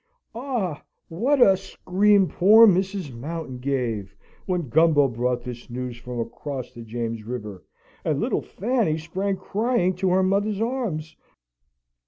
Ah, 0.33 0.81
what 1.09 1.39
a 1.39 1.55
scream 1.55 2.27
poor 2.27 2.65
Mrs. 2.65 3.13
Mountain 3.13 3.59
gave, 3.59 4.15
when 4.47 4.67
Gumbo 4.67 5.07
brought 5.07 5.43
this 5.43 5.69
news 5.69 5.95
from 5.95 6.19
across 6.19 6.71
the 6.71 6.81
James 6.81 7.21
River, 7.23 7.63
and 8.03 8.19
little 8.19 8.41
Fanny 8.41 8.97
sprang 8.97 9.37
crying 9.37 9.93
to 9.97 10.09
her 10.09 10.23
mother's 10.23 10.59
arms! 10.59 11.15